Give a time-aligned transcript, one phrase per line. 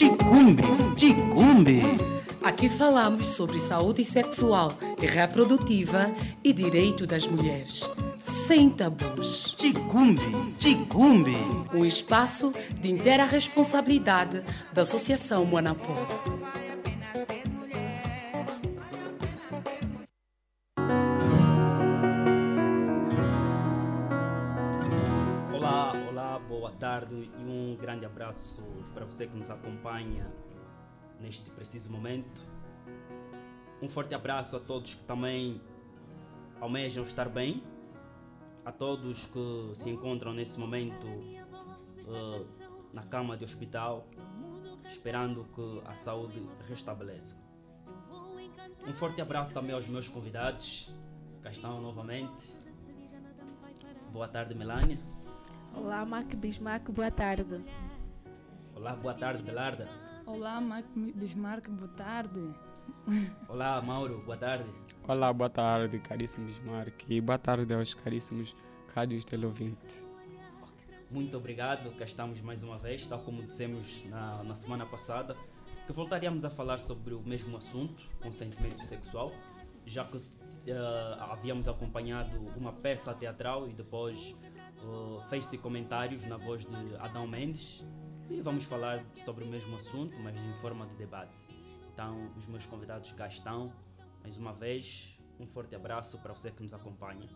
[0.00, 0.62] Ticumbe,
[0.96, 1.82] Ticumbe.
[2.42, 6.10] Aqui falamos sobre saúde sexual e reprodutiva
[6.42, 7.86] e direito das mulheres.
[8.18, 9.54] Sem tabus.
[9.58, 10.22] Ticumbe,
[10.58, 11.36] Ticumbe.
[11.74, 14.42] Um espaço de inteira responsabilidade
[14.72, 15.94] da Associação Monapó.
[27.70, 30.30] Um grande abraço para você que nos acompanha
[31.20, 32.40] neste preciso momento.
[33.80, 35.60] Um forte abraço a todos que também
[36.60, 37.62] almejam estar bem,
[38.64, 42.46] a todos que se encontram nesse momento uh,
[42.92, 44.06] na cama de hospital,
[44.86, 47.36] esperando que a saúde restabeleça.
[48.86, 50.92] Um forte abraço também aos meus convidados,
[51.40, 52.52] cá estão novamente.
[54.12, 54.98] Boa tarde, Melania.
[55.74, 57.64] Olá, Mac Bismarck, boa tarde.
[58.74, 59.88] Olá, boa tarde, Belarda.
[60.26, 62.54] Olá, Mac Bismarck, boa tarde.
[63.48, 64.66] Olá, Mauro, boa tarde.
[65.06, 67.04] Olá, boa tarde, caríssimo Bismarck.
[67.08, 68.54] E boa tarde aos caríssimos
[68.94, 70.06] rádios teleouvintes.
[71.10, 75.36] Muito obrigado, cá estamos mais uma vez, tal como dissemos na, na semana passada,
[75.86, 79.32] que voltaríamos a falar sobre o mesmo assunto, consentimento sexual,
[79.84, 84.36] já que uh, havíamos acompanhado uma peça teatral e depois
[84.82, 87.84] uh, fez-se comentários na voz de Adão Mendes
[88.28, 91.46] e vamos falar sobre o mesmo assunto, mas em forma de debate.
[91.92, 93.72] Então, os meus convidados cá estão.
[94.22, 97.28] Mais uma vez, um forte abraço para você que nos acompanha.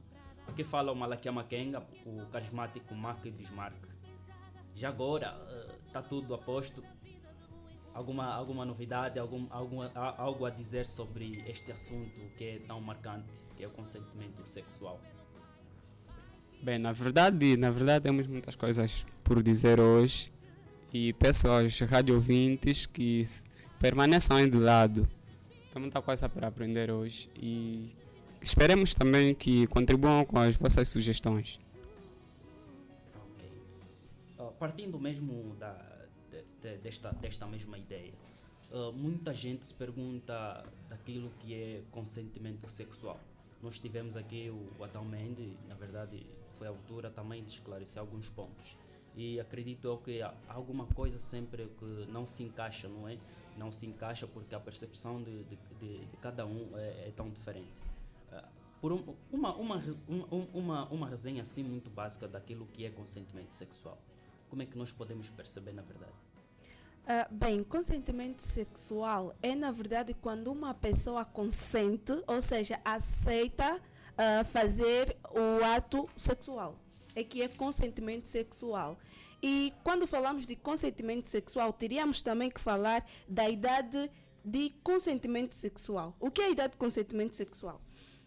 [0.46, 3.86] Aqui fala o Malakia Makenga, o carismático Mark Bismarck.
[4.74, 5.34] Já agora,
[5.86, 6.82] está tudo a posto.
[7.94, 13.44] Alguma, alguma novidade, algum, alguma, algo a dizer sobre este assunto que é tão marcante,
[13.56, 15.00] que é o consentimento sexual?
[16.64, 20.32] Bem, na verdade, na verdade temos muitas coisas por dizer hoje
[20.94, 23.22] e peço aos rádio ouvintes que
[23.78, 25.06] permaneçam de lado.
[25.70, 27.90] Tem muita coisa para aprender hoje e
[28.40, 31.60] esperemos também que contribuam com as vossas sugestões.
[33.14, 34.54] Ok.
[34.58, 35.74] Partindo mesmo da,
[36.30, 38.14] de, de, desta, desta mesma ideia,
[38.70, 43.20] uh, muita gente se pergunta daquilo que é consentimento sexual.
[43.64, 46.26] Nós tivemos aqui o, o Adão Mendes, na verdade
[46.58, 48.76] foi a altura também de esclarecer alguns pontos
[49.16, 53.16] e acredito eu que há alguma coisa sempre que não se encaixa, não é?
[53.56, 57.30] Não se encaixa porque a percepção de, de, de, de cada um é, é, tão
[57.30, 57.72] diferente.
[58.30, 58.46] Uh,
[58.82, 63.54] por um, uma, uma, uma, uma, uma resenha assim muito básica daquilo que é consentimento
[63.54, 63.98] sexual,
[64.50, 66.12] como é que nós podemos perceber na verdade?
[67.04, 74.44] Uh, bem, consentimento sexual é na verdade quando uma pessoa consente, ou seja, aceita uh,
[74.44, 76.78] fazer o ato sexual
[77.14, 78.98] é que é consentimento sexual.
[79.42, 84.10] E quando falamos de consentimento sexual, teríamos também que falar da idade
[84.44, 86.16] de consentimento sexual.
[86.18, 87.80] O que é a idade de consentimento sexual?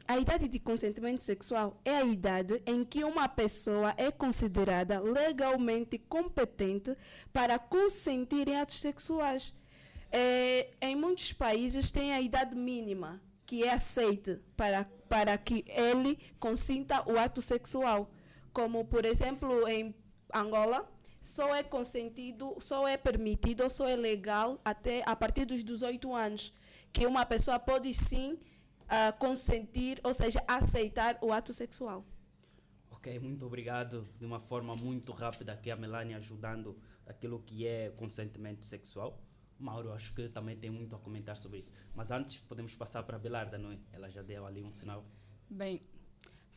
[0.07, 5.97] A idade de consentimento sexual é a idade em que uma pessoa é considerada legalmente
[5.97, 6.95] competente
[7.33, 9.53] para consentir em atos sexuais.
[10.09, 16.17] É, em muitos países tem a idade mínima que é aceite para, para que ele
[16.39, 18.09] consinta o ato sexual
[18.57, 19.93] como por exemplo em
[20.33, 20.89] Angola,
[21.21, 26.51] só é consentido, só é permitido, só é legal até a partir dos 18 anos
[26.91, 28.39] que uma pessoa pode sim
[28.87, 32.05] uh, consentir, ou seja, aceitar o ato sexual.
[32.91, 34.07] Ok, muito obrigado.
[34.17, 39.15] De uma forma muito rápida aqui a Melania ajudando aquilo que é consentimento sexual.
[39.59, 41.73] Mauro, acho que também tem muito a comentar sobre isso.
[41.95, 43.79] Mas antes podemos passar para a Belarda, não é?
[43.91, 45.05] Ela já deu ali um sinal.
[45.49, 45.81] Bem,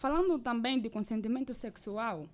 [0.00, 2.26] Falando também de consentimento sexual,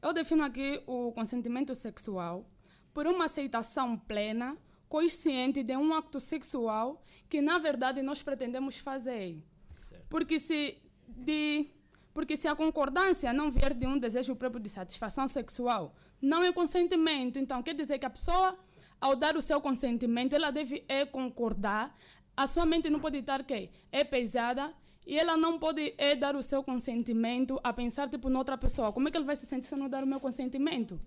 [0.00, 2.48] eu defino aqui o consentimento sexual
[2.94, 4.56] por uma aceitação plena,
[4.88, 9.42] consciente de um acto sexual que na verdade nós pretendemos fazer.
[9.78, 10.06] Certo.
[10.08, 11.66] Porque se de
[12.14, 15.92] porque se a concordância não vier de um desejo próprio de satisfação sexual,
[16.22, 17.40] não é consentimento.
[17.40, 18.56] Então, quer dizer que a pessoa,
[19.00, 21.92] ao dar o seu consentimento, ela deve é concordar.
[22.36, 24.72] A sua mente não pode estar que é pesada
[25.04, 28.92] e ela não pode é, dar o seu consentimento a pensar tipo noutra pessoa.
[28.92, 31.00] Como é que ele vai se sentir se eu não dar o meu consentimento?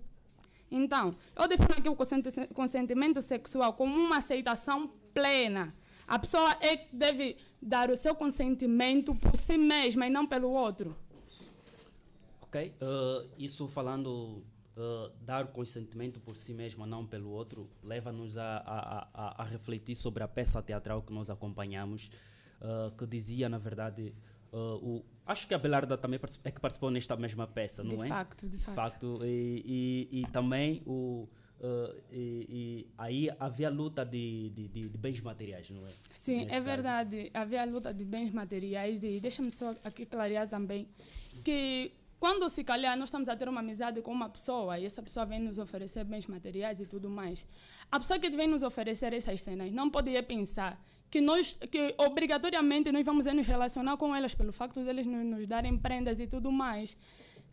[0.69, 1.95] Então, eu defino aqui o
[2.53, 5.73] consentimento sexual como uma aceitação plena.
[6.07, 10.49] A pessoa é que deve dar o seu consentimento por si mesma e não pelo
[10.49, 10.95] outro.
[12.41, 14.41] Ok, uh, isso falando
[14.77, 19.43] uh, dar o consentimento por si mesma, não pelo outro, leva-nos a, a, a, a
[19.43, 22.09] refletir sobre a peça teatral que nós acompanhamos
[22.61, 24.13] uh, que dizia, na verdade,
[24.53, 28.03] uh, o, acho que a Belarda também é que participou nesta mesma peça, não de
[28.03, 28.07] é?
[28.07, 28.75] Facto, de facto.
[28.75, 31.27] facto e, e, e também o,
[31.61, 35.87] uh, e, e aí havia luta de, de, de, de bens materiais, não é?
[36.13, 36.63] Sim, Nesse é caso.
[36.63, 37.31] verdade.
[37.33, 40.87] Havia a luta de bens materiais e deixa-me só aqui clarear também
[41.43, 45.03] que quando se calhar nós estamos a ter uma amizade com uma pessoa e essa
[45.03, 47.45] pessoa vem nos oferecer bens materiais e tudo mais,
[47.91, 52.91] a pessoa que vem nos oferecer essas cenas não poderia pensar que nós, que obrigatoriamente
[52.91, 56.51] nós vamos nos relacionar com elas pelo facto deles nos, nos darem prendas e tudo
[56.51, 56.97] mais.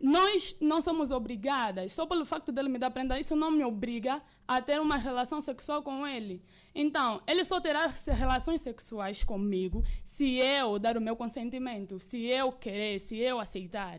[0.05, 4.21] Nós não somos obrigadas, só pelo facto dele me dar prenda, isso não me obriga
[4.47, 6.43] a ter uma relação sexual com ele.
[6.75, 12.53] Então, ele só terá relações sexuais comigo se eu dar o meu consentimento, se eu
[12.53, 13.99] querer, se eu aceitar.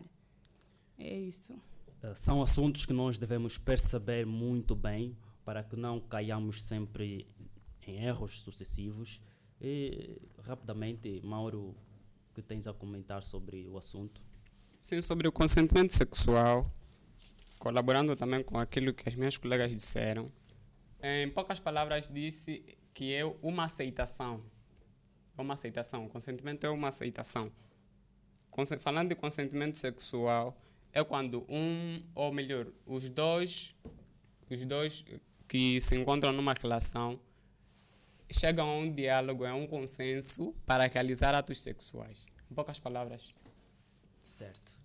[0.96, 1.54] É isso.
[1.54, 7.26] Uh, são assuntos que nós devemos perceber muito bem para que não caiamos sempre
[7.84, 9.20] em erros sucessivos.
[9.60, 11.74] E, rapidamente, Mauro,
[12.30, 14.25] o que tens a comentar sobre o assunto?
[14.86, 16.72] Sim, sobre o consentimento sexual,
[17.58, 20.30] colaborando também com aquilo que as minhas colegas disseram,
[21.02, 22.62] em poucas palavras disse
[22.94, 24.44] que é uma aceitação.
[25.36, 26.06] É uma aceitação.
[26.06, 27.50] O consentimento é uma aceitação.
[28.78, 30.56] Falando de consentimento sexual,
[30.92, 33.74] é quando um, ou melhor, os dois,
[34.48, 35.04] os dois
[35.48, 37.18] que se encontram numa relação
[38.30, 42.24] chegam a um diálogo, a um consenso para realizar atos sexuais.
[42.48, 43.34] Em poucas palavras.
[44.22, 44.75] Certo.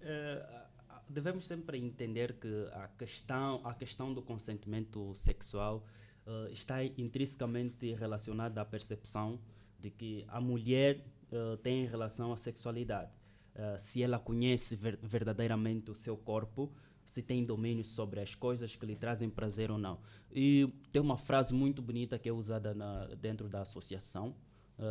[0.00, 0.66] Eh,
[1.08, 5.84] devemos sempre entender que a questão, a questão do consentimento sexual
[6.26, 9.40] eh, está intrinsecamente relacionada à percepção
[9.80, 13.10] de que a mulher eh, tem em relação à sexualidade.
[13.54, 16.72] Eh, se ela conhece ver- verdadeiramente o seu corpo,
[17.04, 19.98] se tem domínio sobre as coisas que lhe trazem prazer ou não.
[20.30, 24.36] E tem uma frase muito bonita que é usada na, dentro da associação: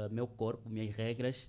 [0.09, 1.47] Meu corpo, minhas regras.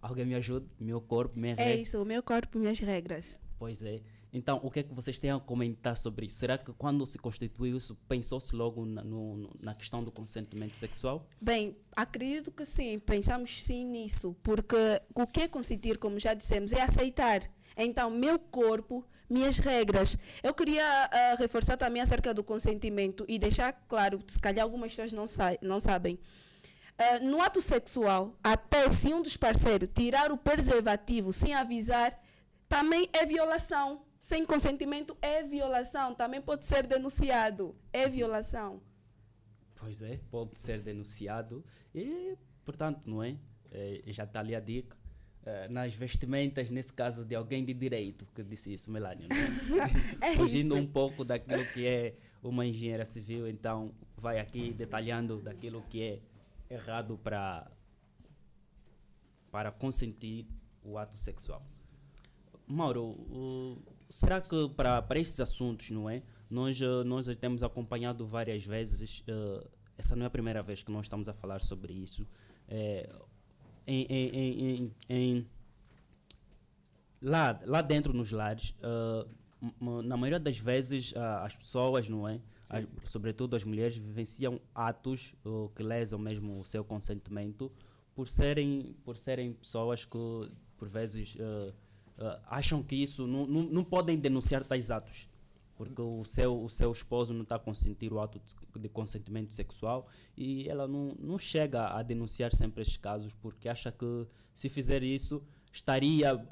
[0.00, 0.66] Alguém me ajude?
[0.78, 1.80] Meu corpo, minha É regra.
[1.82, 3.38] isso, o meu corpo, minhas regras.
[3.58, 4.00] Pois é.
[4.32, 6.38] Então, o que é que vocês têm a comentar sobre isso?
[6.38, 11.26] Será que quando se constituiu isso, pensou-se logo na, no- na questão do consentimento sexual?
[11.40, 14.76] Bem, acredito que sim, pensamos sim nisso, porque
[15.14, 17.48] o que é consentir, como já dissemos, é aceitar.
[17.76, 20.18] Então, meu corpo, minhas regras.
[20.42, 25.12] Eu queria ah, reforçar também acerca do consentimento e deixar claro, se calhar algumas pessoas
[25.12, 26.18] não, sa não sabem.
[26.98, 32.18] Ah, no ato sexual, até se um dos parceiros tirar o preservativo sem avisar,
[32.68, 34.02] também é violação.
[34.18, 36.14] Sem consentimento é violação.
[36.14, 37.76] Também pode ser denunciado.
[37.92, 38.80] É violação.
[39.76, 41.64] Pois é, pode ser denunciado
[41.94, 43.36] e, portanto, não é?
[43.70, 44.96] Eh, já está ali a dica.
[45.44, 49.28] Eh, nas vestimentas, nesse caso, de alguém de direito que disse isso, Melania.
[49.68, 49.90] Não é?
[50.32, 55.82] É Fugindo um pouco daquilo que é uma engenheira civil, então vai aqui detalhando daquilo
[55.82, 56.20] que é
[56.70, 57.70] errado para
[59.50, 60.46] para consentir
[60.82, 61.62] o ato sexual.
[62.66, 63.78] Mauro, o-
[64.08, 66.22] será que para, para estes assuntos, não é?
[66.50, 69.66] Nós, eh, nós temos acompanhado várias vezes, eh,
[69.96, 72.26] essa não é a primeira vez que nós estamos a falar sobre isso.
[72.68, 73.08] eh,
[73.86, 74.28] em, em,
[74.84, 75.46] em, em,
[77.22, 78.74] lá, lá dentro nos lares,
[80.04, 82.40] na maioria das vezes as pessoas, não é?
[82.70, 87.70] As- sobretudo as mulheres, vivenciam atos oh, que lesam mesmo o seu consentimento
[88.14, 91.72] por serem, por serem pessoas que, por vezes, eh,
[92.46, 95.28] acham que isso não, não, não podem denunciar tais atos.
[95.76, 98.40] Porque o seu, o seu esposo não está a consentir o ato
[98.78, 103.92] de, consentimento sexual e ela não, não chega a denunciar sempre estes casos porque acha
[103.92, 106.42] que se fizer isso estaria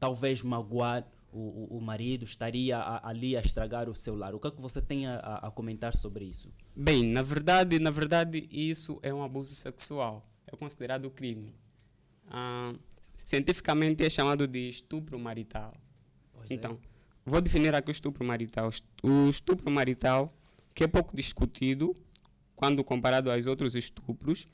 [0.00, 4.34] talvez magoar o, o, marido, estaria a- ali a estragar o seu lar.
[4.34, 6.50] O que é que você tem a, a- comentar sobre isso?
[6.76, 10.28] Bem, na verdade, na verdade, isso é um abuso sexual.
[10.46, 11.54] É considerado crime.
[12.28, 12.74] Ah,
[13.24, 15.72] cientificamente é chamado de estupro marital.
[16.34, 16.54] Pois é.
[16.54, 16.78] então,
[17.24, 18.70] vou definir aqui o estupro marital.
[19.02, 20.30] O estupro marital,
[20.74, 21.96] que é pouco discutido
[22.56, 24.46] quando comparado aos outros estupros,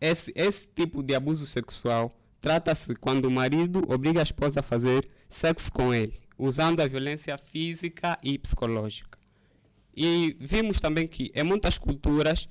[0.00, 5.06] esse, esse tipo de abuso sexual trata-se quando o marido obriga a esposa a fazer
[5.32, 9.18] sexo com ele, usando a violência física e psicológica.
[9.94, 12.48] E vimos também que em muitas culturas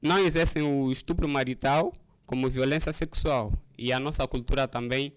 [0.00, 1.92] não exercem o estupro marital
[2.26, 3.52] como violência sexual.
[3.76, 5.12] E a nossa cultura também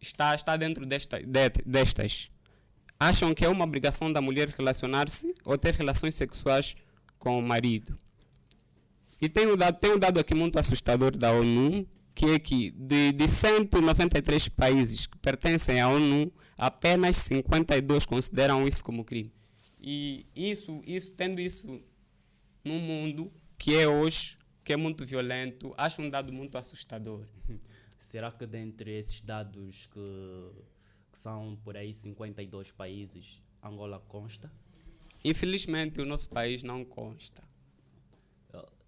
[0.00, 2.28] está, está dentro desta, de- destas.
[2.98, 6.76] Acham que é uma obrigação da mulher relacionar-se ou ter relações sexuais
[7.18, 7.98] com o marido.
[9.20, 12.70] E tem um dado, tem um dado aqui muito assustador da ONU, que é que
[12.72, 19.32] de, de 193 países que pertencem à ONU, apenas 52 consideram isso como crime.
[19.80, 21.82] E isso, isso tendo isso
[22.64, 27.26] num mundo que é hoje, que é muito violento, acho um dado muito assustador.
[27.98, 30.64] Será que dentre esses dados que,
[31.12, 34.52] que são por aí 52 países, Angola consta?
[35.24, 37.42] Infelizmente, o nosso país não consta.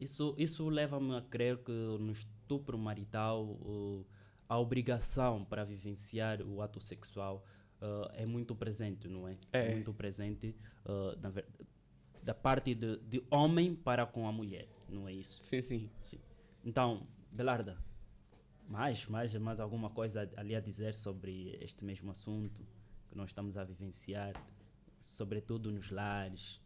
[0.00, 2.12] Isso, isso leva-me a crer que no
[2.45, 4.07] estupro marital uh,
[4.47, 7.45] a obrigação para vivenciar o ato sexual
[7.81, 9.37] uh, é muito presente, não é?
[9.53, 9.75] É.
[9.75, 11.33] muito presente uh, na
[12.23, 15.43] da parte de, de homem para com a mulher, não é isso?
[15.43, 15.91] Sim, sim.
[16.03, 16.19] Sim.
[16.65, 17.77] Então, Belarda,
[18.67, 22.67] mais, mais, mais alguma coisa ali a dizer sobre este mesmo assunto
[23.11, 24.33] que nós estamos a vivenciar,
[24.99, 26.63] sobretudo nos lares?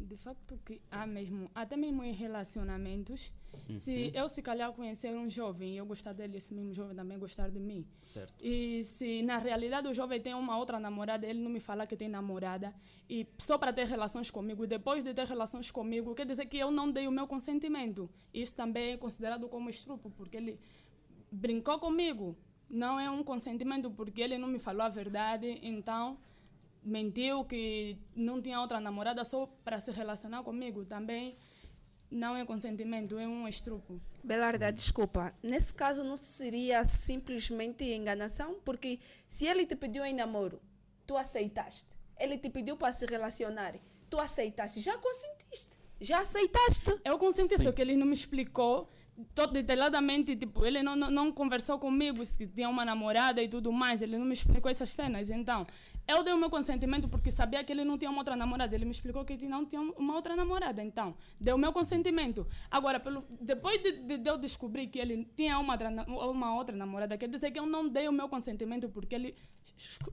[0.00, 3.32] De facto que há mesmo, até mesmo em relacionamentos,
[3.68, 3.74] Uhum.
[3.74, 7.18] se eu se calhar conhecer um jovem e eu gostar dele, esse mesmo jovem também
[7.18, 7.86] gostar de mim.
[8.02, 8.34] Certo.
[8.44, 11.96] E se na realidade o jovem tem uma outra namorada, ele não me fala que
[11.96, 12.74] tem namorada,
[13.08, 16.70] e só para ter relações comigo, depois de ter relações comigo, quer dizer que eu
[16.70, 18.08] não dei o meu consentimento.
[18.32, 20.60] Isso também é considerado como estupro, porque ele
[21.32, 22.36] brincou comigo.
[22.70, 26.18] Não é um consentimento porque ele não me falou a verdade, então
[26.88, 30.84] mentiu que não tinha outra namorada só para se relacionar comigo.
[30.84, 31.34] Também
[32.10, 34.00] não é consentimento, é um estrupo.
[34.24, 35.34] Belarda, desculpa.
[35.42, 38.56] Nesse caso não seria simplesmente enganação?
[38.64, 40.60] Porque se ele te pediu em namoro,
[41.06, 41.90] tu aceitaste.
[42.18, 43.74] Ele te pediu para se relacionar,
[44.10, 44.80] tu aceitaste.
[44.80, 45.76] Já consentiste.
[46.00, 46.98] Já aceitaste.
[47.04, 47.64] Eu consenti, Sim.
[47.64, 48.88] só que ele não me explicou
[49.34, 53.72] todo detalhadamente, tipo, ele não, não, não conversou comigo se tinha uma namorada e tudo
[53.72, 55.30] mais, ele não me explicou essas cenas.
[55.30, 55.66] Então,
[56.08, 58.74] eu dei o meu consentimento porque sabia que ele não tinha uma outra namorada.
[58.74, 60.82] Ele me explicou que ele não tinha uma outra namorada.
[60.82, 62.46] Então, deu o meu consentimento.
[62.70, 67.16] Agora, pelo, depois de, de, de eu descobrir que ele tinha uma uma outra namorada,
[67.18, 69.34] quer dizer que eu não dei o meu consentimento porque ele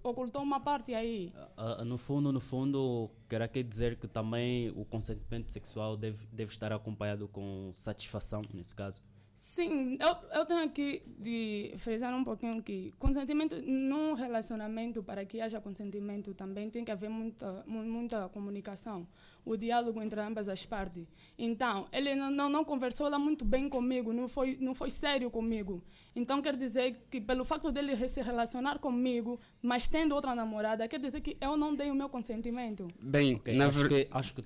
[0.03, 1.31] ocultou uma parte aí.
[1.55, 6.71] Ah, no fundo, no fundo, quer dizer que também o consentimento sexual deve, deve estar
[6.73, 9.01] acompanhado com satisfação, nesse caso.
[9.35, 15.41] Sim, eu, eu tenho aqui de frisar um pouquinho que consentimento num relacionamento, para que
[15.41, 19.05] haja consentimento, também tem que haver muita, mu- muita comunicação,
[19.43, 21.05] o diálogo entre ambas as partes.
[21.37, 25.29] Então, ele não, não, não conversou lá muito bem comigo, não foi, não foi sério
[25.29, 25.83] comigo.
[26.15, 30.99] Então, quer dizer que pelo facto dele se relacionar comigo, mas tendo outra namorada, quer
[30.99, 32.87] dizer que eu não dei o meu consentimento.
[33.01, 34.05] Bem, Ok, na acho, verdade.
[34.05, 34.41] que, acho que,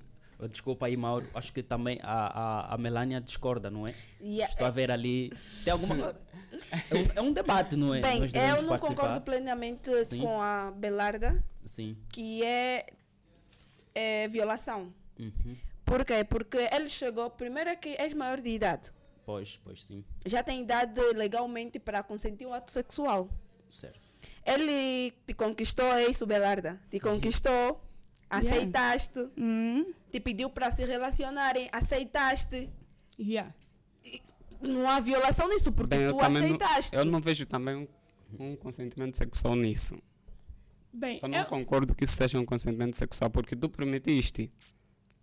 [0.48, 2.26] desculpa aí, Mauro, acho que também a,
[2.70, 3.94] a, a Melania discorda, não é?
[4.20, 5.32] E a- Estou a ver ali.
[5.64, 6.14] Tem alguma.
[6.90, 8.00] É um, é um debate, não é?
[8.00, 8.78] Bem, eu não participar.
[8.78, 10.20] concordo plenamente Sim.
[10.20, 11.96] com a Belarda, Sim.
[12.12, 12.86] que é,
[13.94, 14.92] é violação.
[15.18, 15.56] Uhum.
[15.84, 16.24] Por quê?
[16.24, 18.90] Porque ele chegou, primeiro é que és maior de idade.
[19.26, 20.04] Pois, pois sim.
[20.26, 23.28] Já tem idade legalmente para consentir um ato sexual.
[23.70, 24.00] Certo.
[24.44, 26.80] Ele te conquistou, é isso, Belarda.
[26.90, 27.80] Te conquistou,
[28.28, 32.68] aceitaste, Hum, te pediu para se relacionarem, aceitaste.
[33.18, 33.52] yeah.
[34.60, 36.96] Não há violação nisso, porque Bem, eu tu também não, aceitaste.
[36.96, 37.88] eu não vejo também um,
[38.38, 39.96] um consentimento sexual nisso.
[40.92, 44.50] Bem, Eu não eu, concordo que isso seja um consentimento sexual, porque tu permitiste.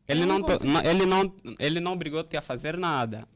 [0.08, 3.28] Ele não, não não- ele não, ele não obrigou-te a fazer nada.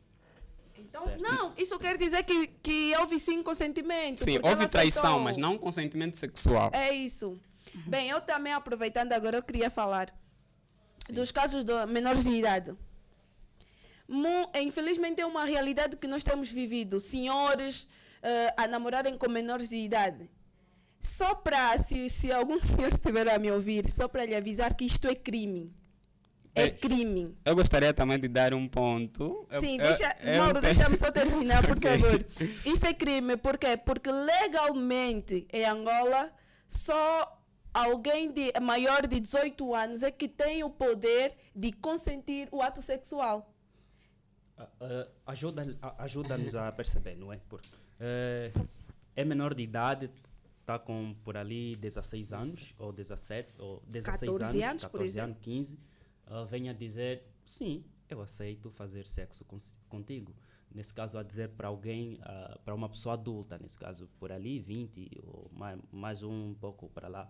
[0.77, 1.21] Então, Certo.
[1.21, 4.19] não, isso quer dizer que, que houve sim consentimento.
[4.23, 6.69] Sim, houve traição, mas não consentimento sexual.
[6.73, 7.37] É isso.
[7.85, 10.13] Bem, eu também aproveitando agora, eu queria falar
[11.11, 12.75] dos casos de menores de idade.
[14.61, 16.99] Infelizmente é uma realidade que nós temos vivido.
[16.99, 17.87] Senhores
[18.21, 20.29] eh, a namorarem com menores de idade.
[20.99, 24.85] Só para, se, se algum senhor estiver a me ouvir, só para lhe avisar que
[24.85, 25.73] isto é crime.
[26.53, 27.37] É Bem, crime.
[27.45, 29.47] Eu gostaria também de dar um ponto.
[29.49, 31.89] Eu- Sim, eu- deixa, eu Mauro, tenho- deixa-me só terminar, por Ok.
[31.97, 32.25] favor.
[32.65, 33.77] Isto é crime, por quê?
[33.77, 36.29] Porque legalmente em Angola
[36.67, 37.40] só
[37.73, 42.81] alguém de maior de 18 anos é que tem o poder de consentir o ato
[42.81, 43.51] sexual.
[44.57, 47.39] Ah, ah, ajuda- a- Ajuda-nos a perceber, não é?
[47.49, 48.51] Porque eh,
[49.15, 50.09] é menor de idade,
[50.59, 55.05] está com por ali 16 anos, ou 17, ou 16 14 anos, anos, por 14
[55.05, 55.31] exemplo.
[55.31, 55.79] anos, 15,
[56.27, 60.33] ah, vem a dizer, sim, eu aceito fazer sexo cons- contigo.
[60.73, 62.17] Nesse caso, a dizer para alguém,
[62.63, 67.09] para uma pessoa adulta, nesse caso, por ali, 20, ou mais, mais um pouco para
[67.09, 67.29] lá.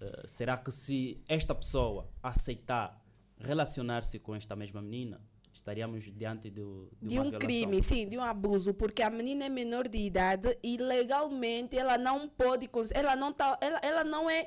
[0.00, 3.02] Ah, será que se esta pessoa aceitar
[3.38, 5.20] relacionar-se com esta mesma menina,
[5.52, 7.38] estaríamos diante do, de, De uma um violação?
[7.38, 11.96] crime, sim, de um abuso, porque a menina é menor de idade e legalmente ela
[11.96, 14.46] não pode, ela não tá, ela, ela não é,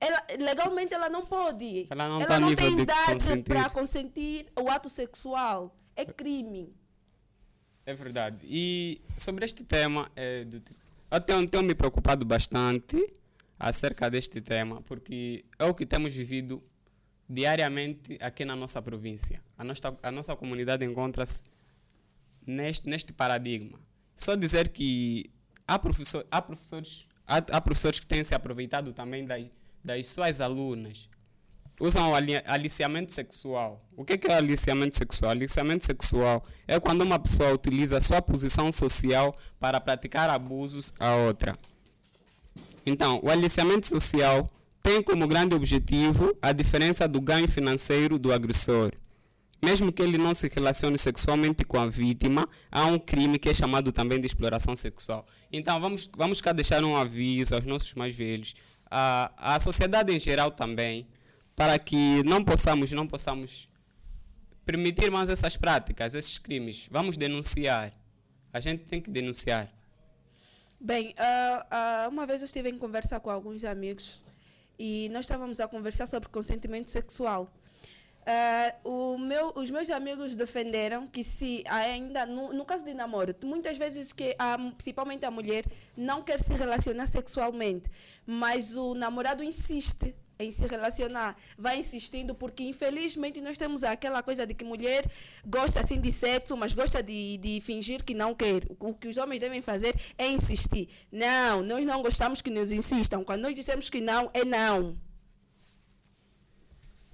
[0.00, 1.86] ela, legalmente ela não pode.
[1.90, 5.74] Ela não tá a nível tem de idade para consentir o ato sexual.
[5.96, 6.74] É crime.
[7.86, 8.38] É verdade.
[8.44, 10.62] E sobre este tema, é do
[11.10, 13.06] eu tenho, tenho me preocupado bastante
[13.58, 16.62] acerca deste tema, porque é o que temos vivido
[17.28, 19.42] diariamente aqui na nossa província.
[19.56, 21.44] A nossa, a nossa comunidade encontra-se
[22.46, 23.78] neste, neste paradigma.
[24.14, 25.30] Só dizer que
[25.66, 29.50] há, professor, há, professores, há, há professores que têm se aproveitado também das,
[29.82, 31.08] das suas alunas
[31.80, 33.84] usam o ali- aliciamento sexual.
[33.96, 35.30] O que é, que é aliciamento sexual?
[35.32, 41.58] Aliciamento sexual é quando uma pessoa utiliza sua posição social para praticar abusos a outra.
[42.86, 44.48] Então, o aliciamento social
[44.82, 48.92] tem como grande objetivo a diferença do ganho financeiro do agressor.
[49.62, 53.54] Mesmo que ele não se relacione sexualmente com a vítima, há um crime que é
[53.54, 55.26] chamado também de exploração sexual.
[55.50, 58.54] Então, vamos, vamos cá deixar um aviso aos nossos mais velhos,
[58.90, 61.06] à, à sociedade em geral também,
[61.56, 63.70] para que não possamos, não possamos
[64.66, 66.88] permitir mais essas práticas, esses crimes.
[66.90, 67.90] Vamos denunciar.
[68.52, 69.73] A gente tem que denunciar.
[70.80, 71.66] Bem, ah,
[72.04, 74.22] ah, uma vez eu estive em conversa com alguns amigos
[74.78, 77.50] e nós estávamos a conversar sobre consentimento sexual.
[78.82, 83.76] O meu- os meus amigos defenderam que se ainda, no, no caso de namoro, muitas
[83.76, 85.64] vezes que a, principalmente a mulher
[85.96, 87.90] não quer se relacionar sexualmente,
[88.26, 94.46] mas o namorado insiste em se relacionar, vai insistindo, porque infelizmente nós temos aquela coisa
[94.46, 95.08] de que mulher
[95.46, 98.62] gosta assim de sexo, mas gosta de, de fingir que não quer.
[98.78, 100.88] O, que os homens devem fazer é insistir.
[101.10, 103.24] Não, nós não gostamos que nos insistam.
[103.24, 104.96] Quando nós dissemos que não, é não.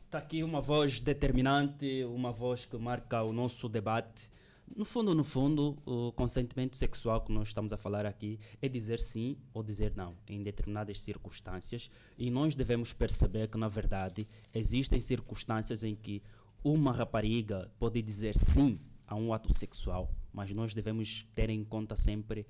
[0.07, 4.31] Está aqui uma voz determinante, uma voz que marca o nosso debate.
[4.75, 9.01] No fundo, no fundo, o consentimento sexual que nós estamos a falar aqui é dizer
[9.01, 15.01] sim ou dizer não em determinadas circunstâncias e nós devemos perceber que, na verdade, existem
[15.01, 16.23] circunstâncias em que
[16.63, 21.97] uma rapariga pode dizer sim a um ato sexual, mas nós devemos ter em conta
[21.97, 22.47] sempre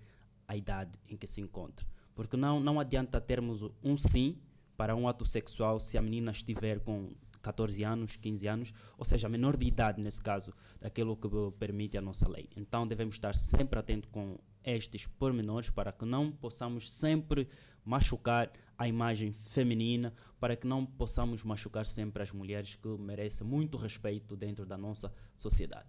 [0.46, 1.86] a idade em que se encontra.
[2.14, 4.36] Porque não, não adianta termos um sim
[4.76, 9.28] para um ato sexual se a menina estiver com 14 anos, 15 anos, ou seja,
[9.28, 11.28] menor de idade nesse caso, daquilo que
[11.58, 12.48] permite a nossa lei.
[12.56, 17.48] Então devemos estar sempre atentos com estes pormenores para que não possamos sempre
[17.84, 23.76] machucar a imagem feminina, para que não possamos machucar sempre as mulheres que merecem muito
[23.76, 25.88] respeito dentro da nossa sociedade.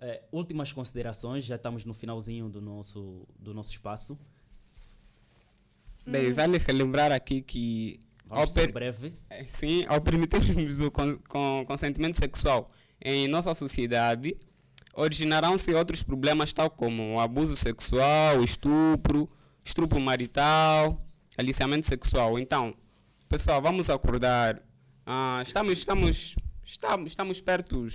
[0.00, 4.18] Eh, últimas considerações, já estamos no finalzinho do nosso, do nosso espaço.
[6.06, 8.00] Bem, vale relembrar aqui que
[8.32, 9.14] Vamos ao ser breve.
[9.28, 14.34] É, Sim, ao permitirmos o con con consentimento sexual em nossa sociedade,
[14.94, 19.28] originarão-se outros problemas, tal como o abuso sexual, o estupro,
[19.62, 21.04] estupro marital,
[21.36, 22.38] aliciamento sexual.
[22.38, 22.74] Então,
[23.28, 24.62] pessoal, vamos acordar.
[25.04, 27.86] Ah, estamos, estamos, estamos, estamos perto,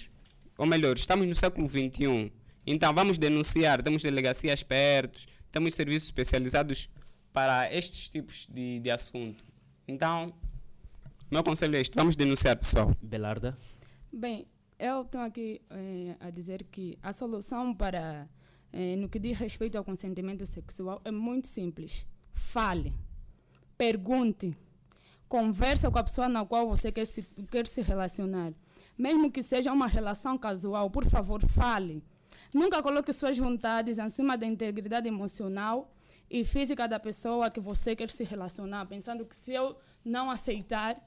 [0.55, 2.31] ou melhor, estamos no século XXI.
[2.65, 3.81] Então, vamos denunciar.
[3.81, 6.89] Temos delegacias perto, temos serviços especializados
[7.33, 9.46] para estes tipos de, de assunto.
[9.87, 10.33] Então,
[11.31, 12.91] meu conselho é este: vamos denunciar, pessoal.
[13.01, 13.57] Belarda.
[14.11, 14.45] Bem,
[14.77, 18.27] eu tenho aqui eh, a dizer que a solução para,
[18.73, 22.05] eh, no que diz respeito ao consentimento sexual, é muito simples.
[22.33, 22.93] Fale,
[23.77, 24.55] pergunte,
[25.29, 28.53] converse com a pessoa na qual você quer se, quer se relacionar.
[28.97, 32.03] Mesmo que seja uma relação casual, por favor, fale.
[32.53, 35.89] Nunca coloque suas vontades acima da integridade emocional
[36.29, 40.97] e física da pessoa que você quer se relacionar, pensando que se eu não aceitar,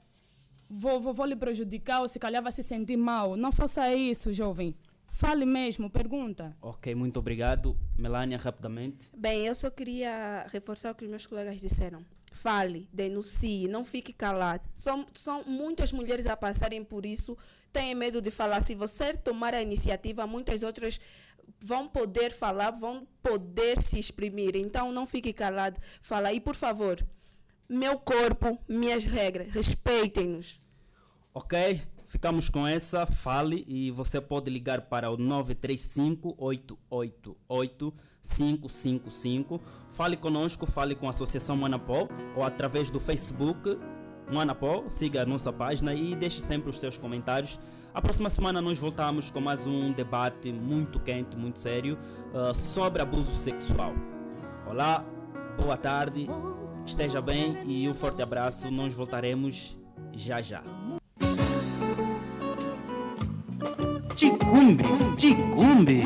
[0.69, 3.35] vou, vou, vou lhe prejudicar ou se calhar vai se sentir mal.
[3.35, 4.75] Não faça isso, jovem.
[5.11, 6.55] Fale mesmo, pergunta.
[6.61, 7.77] Ok, muito obrigado.
[7.97, 9.11] Melania, rapidamente.
[9.15, 12.03] Bem, eu só queria reforçar o que os meus colegas disseram.
[12.31, 14.63] Fale, denuncie, não fique calado.
[14.73, 17.37] São, são muitas mulheres a passarem por isso,
[17.73, 18.61] têm medo de falar.
[18.61, 20.99] Se você tomar a iniciativa, muitas outras
[21.63, 24.55] vão poder falar, vão poder se exprimir.
[24.55, 25.79] Então, não fique calado.
[26.01, 26.33] Fala.
[26.33, 27.05] E, por favor,
[27.69, 30.59] meu corpo, minhas regras, respeitem-nos.
[31.33, 33.05] Ok, ficamos com essa.
[33.05, 39.61] Fale e você pode ligar para o 935 888 555.
[39.89, 43.79] Fale conosco, fale com a Associação Manapó ou através do Facebook
[44.31, 44.83] Manapó.
[44.89, 47.59] Siga a nossa página e deixe sempre os seus comentários.
[47.93, 51.97] A próxima semana nós voltamos com mais um debate muito quente, muito sério
[52.33, 53.93] uh, sobre abuso sexual.
[54.65, 55.03] Olá,
[55.57, 56.25] boa tarde,
[56.85, 58.71] esteja bem e um forte abraço.
[58.71, 59.77] Nós voltaremos
[60.13, 60.63] já já.
[64.15, 64.85] Ticumbe,
[65.17, 66.03] ticumbe.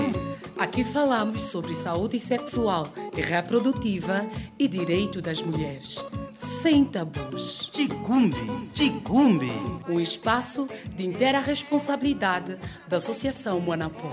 [0.58, 4.26] Aqui falamos sobre saúde sexual e reprodutiva
[4.58, 6.04] e direito das mulheres,
[6.36, 7.70] sem tabus.
[7.72, 8.36] Ticumbe,
[8.74, 9.52] ticumbe.
[9.88, 14.10] Um espaço de inteira responsabilidade da Associação Moanapó.